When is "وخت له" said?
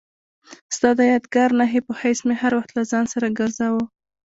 2.57-2.83